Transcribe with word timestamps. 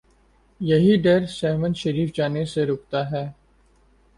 یہی 0.61 0.95
ڈر 0.97 1.25
سیہون 1.29 1.73
شریف 1.73 2.13
جانے 2.15 2.45
سے 2.45 2.65
روکتا 2.65 3.09
ہے۔ 3.11 3.25